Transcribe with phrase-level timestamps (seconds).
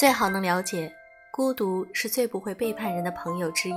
[0.00, 0.90] 最好能了解，
[1.30, 3.74] 孤独是最不会背叛人的朋友之一。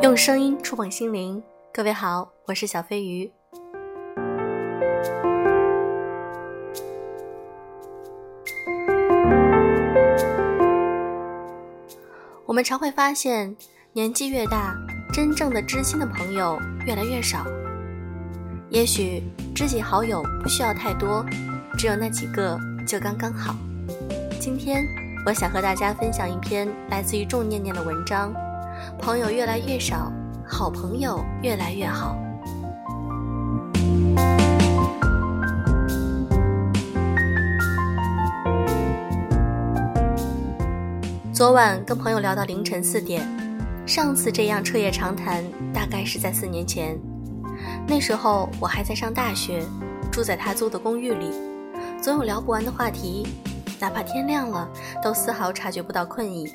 [0.00, 3.32] 用声音触碰心灵，各位好，我是小飞鱼。
[12.46, 13.56] 我们常会发现，
[13.92, 14.72] 年纪越大，
[15.12, 17.44] 真正的知心的朋友越来越少。
[18.72, 19.22] 也许
[19.54, 21.22] 知己好友不需要太多，
[21.76, 23.54] 只有那几个就刚刚好。
[24.40, 24.82] 今天，
[25.26, 28.32] 我想和大家分享一篇来自于仲念念的文章：
[28.98, 30.10] 朋友越来越少，
[30.48, 32.16] 好朋友越来越好。
[41.30, 43.22] 昨晚跟朋友聊到凌晨四点，
[43.86, 46.98] 上次这样彻夜长谈大概是在四年前。
[47.86, 49.62] 那时候我还在上大学，
[50.10, 51.30] 住在他租的公寓里，
[52.00, 53.26] 总有聊不完的话题，
[53.80, 54.68] 哪怕天亮了
[55.02, 56.52] 都丝毫察觉不到困意。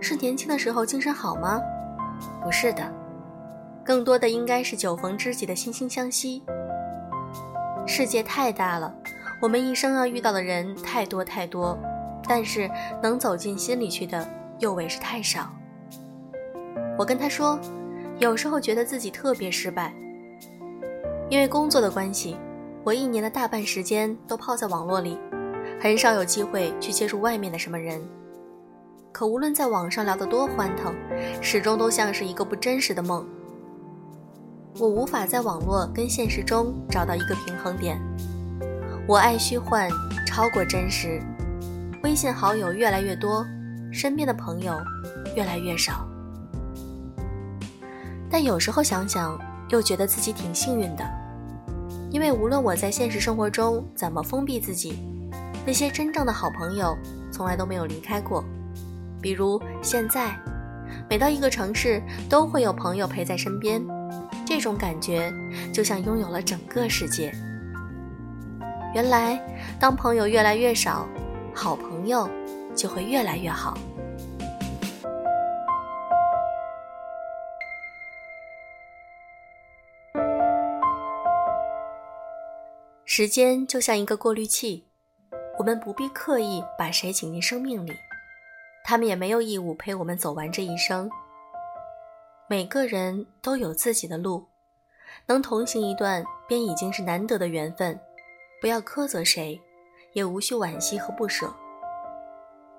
[0.00, 1.60] 是年轻的时候精神好吗？
[2.42, 2.92] 不是的，
[3.84, 6.42] 更多的应该是酒逢知己的惺惺相惜。
[7.86, 8.94] 世界太大了，
[9.42, 11.78] 我们一生要遇到的人太多太多。
[12.26, 12.70] 但是
[13.02, 14.26] 能走进心里去的
[14.58, 15.52] 又为是太少。
[16.96, 17.60] 我跟他说，
[18.18, 19.92] 有时候觉得自己特别失败，
[21.34, 22.36] 因为工作的关系，
[22.84, 25.18] 我一年的大半时间都泡在网络里，
[25.80, 28.00] 很少有机会去接触外面的什么人。
[29.10, 30.94] 可无论在网上聊得多欢腾，
[31.42, 33.26] 始终都像是一个不真实的梦。
[34.78, 38.00] 我无法在网络跟现实中找到一个平衡点。
[39.04, 39.90] 我爱虚幻，
[40.24, 41.20] 超过真实。
[42.04, 43.44] 微信好友越来越多，
[43.92, 44.78] 身边的朋友
[45.34, 46.06] 越来越少。
[48.30, 49.36] 但有时候想想，
[49.70, 51.04] 又觉得自己挺幸运的，
[52.14, 54.96] 因为无论我在现实生活中怎么封闭自己，
[55.66, 56.96] 那些真正的好朋友
[57.32, 58.44] 从来都没有离开过。
[59.20, 60.32] 比如现在，
[61.10, 63.84] 每到一个城市，都会有朋友陪在身边，
[64.46, 65.28] 这种感觉
[65.72, 67.34] 就像拥有了整个世界。
[68.94, 69.36] 原来，
[69.80, 71.08] 当朋友越来越少。
[71.52, 72.28] 好朋友
[72.76, 73.76] 就会越来越好。
[83.16, 84.88] 时间就像一个过滤器，
[85.56, 87.92] 我们不必刻意把谁请进生命里，
[88.82, 91.08] 他们也没有义务陪我们走完这一生。
[92.48, 94.48] 每个人都有自己的路，
[95.26, 97.96] 能同行一段便已经是难得的缘分，
[98.60, 99.60] 不要苛责谁。
[100.12, 101.54] 也无需惋惜和不舍。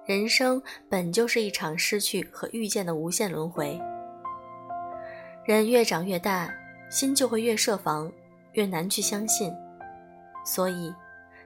[0.06, 3.79] 人生本就是一场失去和遇见的无限轮回。
[5.45, 6.53] 人越长越大，
[6.90, 8.12] 心就会越设防，
[8.51, 9.50] 越难去相信。
[10.45, 10.94] 所以，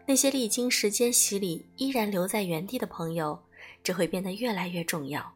[0.05, 3.39] 那些历经时间洗礼依然留在原地的朋友，
[3.81, 5.33] 只会变得越来越重要。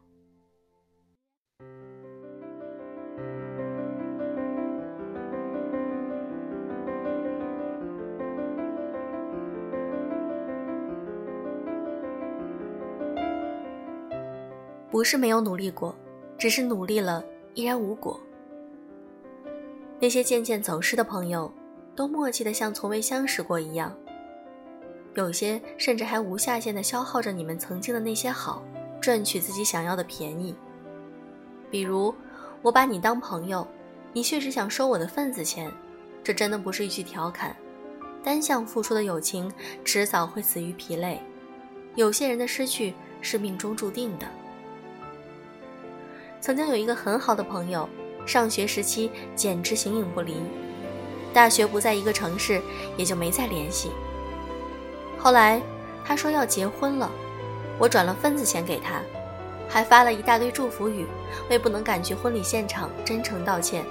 [14.90, 15.96] 不是没有努力过，
[16.38, 18.20] 只是努力了依然无果。
[19.98, 21.52] 那些渐渐走失的朋友，
[21.94, 23.94] 都默契的像从未相识过一样。
[25.14, 28.62] 有些甚至还无下限的消耗着你们曾经的那些好，
[29.00, 30.54] 赚取自己想要的便宜。
[31.70, 32.14] 比如，
[32.62, 33.66] 我把你当朋友，
[34.12, 35.70] 你却只想收我的份子钱，
[36.22, 37.54] 这真的不是一句调侃。
[38.24, 39.52] 单向付出的友情，
[39.84, 41.20] 迟早会死于疲累。
[41.94, 44.26] 有些人的失去是命中注定的。
[46.40, 47.88] 曾经有一个很好的朋友，
[48.26, 50.36] 上学时期简直形影不离，
[51.34, 52.62] 大学不在一个城市，
[52.96, 53.90] 也就没再联系。
[55.18, 55.60] 后来
[56.04, 57.10] 他说要结婚了，
[57.76, 59.02] 我转了份子钱给他，
[59.68, 61.04] 还发了一大堆祝福语，
[61.50, 63.84] 为不能赶去婚礼现场真诚道歉。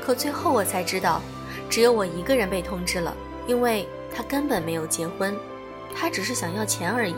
[0.00, 1.20] 可最后我才知道，
[1.68, 3.14] 只有我一个人被通知了，
[3.46, 5.36] 因为他根本没有结婚，
[5.94, 7.16] 他只是想要钱而已。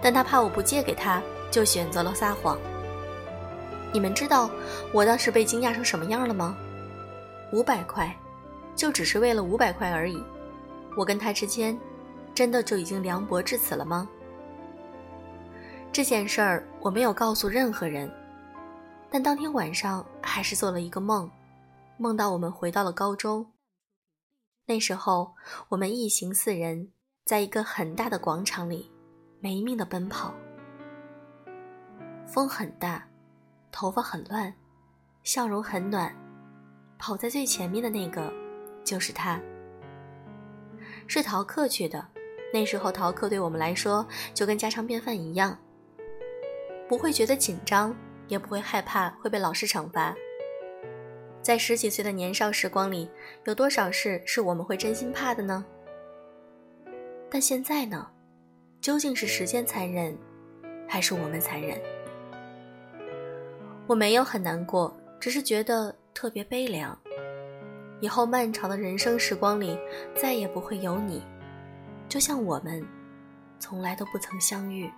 [0.00, 1.20] 但他怕我不借给他，
[1.50, 2.56] 就选择了撒谎。
[3.92, 4.48] 你们知道
[4.92, 6.56] 我当时被惊讶成什么样了吗？
[7.52, 8.14] 五百块，
[8.74, 10.22] 就只是为了五百块而已。
[10.96, 11.78] 我跟他之间，
[12.34, 14.08] 真的就已经凉薄至此了吗？
[15.92, 18.10] 这件事儿我没有告诉任何人，
[19.10, 21.30] 但当天晚上还是做了一个梦，
[21.96, 23.52] 梦到我们回到了高中。
[24.66, 25.34] 那时候
[25.68, 26.92] 我们一行四人，
[27.24, 28.90] 在一个很大的广场里，
[29.40, 30.32] 没命的奔跑，
[32.26, 33.06] 风很大。
[33.72, 34.52] 头发很乱，
[35.22, 36.12] 笑容很暖，
[37.00, 38.30] 跑在最前面的那个，
[38.84, 39.40] 就是他。
[41.06, 42.06] 是逃课去的，
[42.52, 45.58] 那时候逃课对我们来说就跟家常便饭一样，
[46.86, 47.96] 不会觉得紧张，
[48.28, 50.14] 也不会害怕会被老师惩罚。
[51.40, 53.10] 在十几岁的年少时光里，
[53.46, 55.64] 有多少事是我们会真心怕的呢？
[57.30, 58.06] 但现在呢？
[58.80, 60.16] 究竟是时间残忍，
[60.86, 61.80] 还是我们残忍？
[63.86, 66.94] 我没有很难过，只是觉得特别悲凉。
[68.00, 69.78] 以后漫长的人生时光里，
[70.14, 71.22] 再也不会有你，
[72.10, 72.86] 就像我们，
[73.58, 74.92] 从来都不曾相遇。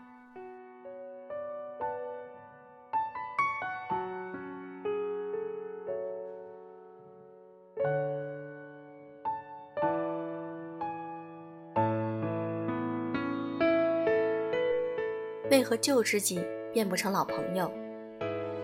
[15.52, 17.70] 为何旧知己变不成老朋友？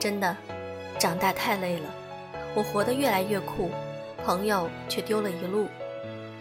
[0.01, 0.37] 真的，
[0.99, 1.98] 长大太累了。
[2.59, 3.71] 我活得越来越酷，
[4.25, 5.69] 朋友却丢了一路。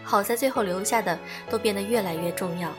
[0.02, 1.16] 好在最后留下的
[1.48, 2.72] 都变得越来越重要。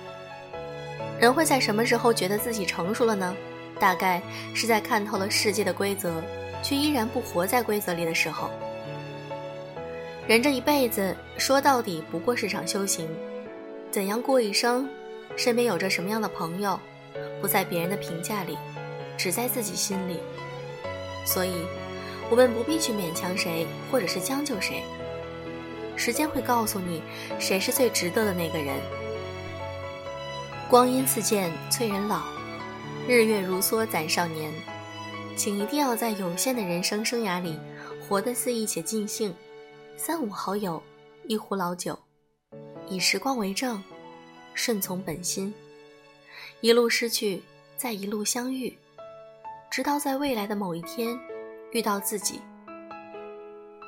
[1.22, 3.34] 人会在什么时候觉得自己成熟了呢？
[3.80, 4.22] 大概
[4.54, 6.22] 是在看透了世界的规则，
[6.62, 8.50] 却依然不活在规则里的时候。
[10.28, 13.08] 人这一辈子说到底不过是场修行。
[13.90, 14.86] 怎样过一生？
[15.38, 16.78] 身边有着什么样的朋友？
[17.40, 18.58] 不在别人的评价里，
[19.18, 20.20] 只在自己心里。
[21.26, 21.54] 所以，
[22.30, 24.84] 我们不必去勉强谁，或者是将就谁。
[25.96, 27.02] 时间会告诉你，
[27.40, 28.76] 谁是最值得的那个人。
[30.70, 32.22] 光阴似箭，催人老；
[33.08, 34.52] 日月如梭，攒少年。
[35.36, 37.58] 请一定要在有限的人生生涯里，
[38.08, 39.34] 活得肆意且尽兴。
[39.98, 40.82] 三五好友，
[41.28, 41.98] 一壶老酒，
[42.88, 43.82] 以时光为证，
[44.54, 45.54] 顺从本心。
[46.62, 47.42] 一路失去，
[47.76, 48.78] 再一路相遇，
[49.72, 51.18] 直到在未来的某一天
[51.72, 52.42] 遇到自己。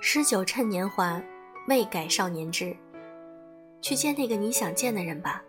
[0.01, 1.22] 诗酒趁年华，
[1.68, 2.75] 未改少年志。
[3.81, 5.42] 去见那个你想见的人吧，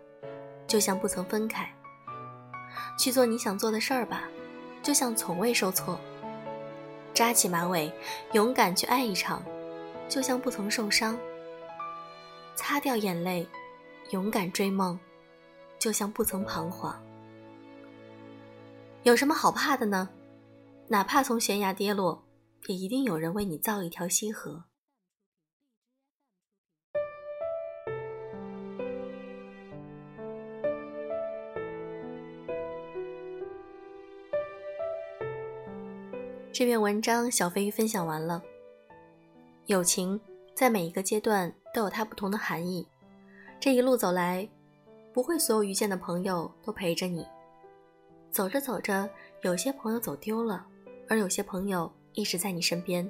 [0.65, 1.65] 就像不曾分开；
[2.97, 4.23] 去做你想做的事儿吧，
[4.81, 5.99] 就像从未受挫。
[7.13, 7.93] 扎起马尾，
[8.31, 9.43] 勇敢去爱一场，
[10.09, 11.15] 就像不曾受伤。
[12.55, 13.47] 擦掉眼泪，
[14.09, 14.99] 勇敢追梦，
[15.77, 16.99] 就像不曾彷徨。
[19.03, 20.09] 有什么好怕的呢？
[20.87, 22.22] 哪怕从悬崖跌落，
[22.67, 24.65] 也一定有人为你造一条溪河。
[36.51, 38.41] 这篇文章小飞鱼分享完了。
[39.65, 40.21] 友情
[40.53, 42.87] 在每一个阶段都有它不同的含义。
[43.59, 44.47] 这一路走来，
[45.11, 47.25] 不会所有遇见的朋友都陪着你。
[48.29, 49.09] 走着走着，
[49.41, 50.65] 有些朋友走丢了，
[51.09, 53.09] 而有些朋友一直在你身边。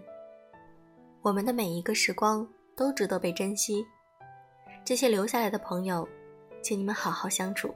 [1.21, 3.85] 我们的每一个时光都值得被珍惜。
[4.85, 6.07] 这些留下来的朋友，
[6.61, 7.73] 请你们好好相处。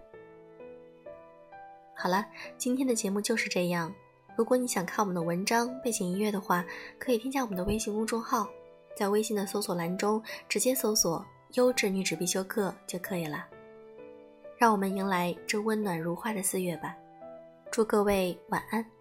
[1.95, 2.25] 好了，
[2.57, 3.93] 今天的节目就是这样。
[4.35, 6.63] 如果你想看我们的文章、背景音乐的话，
[6.99, 8.47] 可以添加我们的微信公众号，
[8.95, 11.25] 在微信的搜索栏中直接搜索
[11.55, 13.47] “优质女纸必修课”就可以了。
[14.57, 16.95] 让我们迎来这温暖如花的四月吧。
[17.71, 18.96] 祝各位晚安。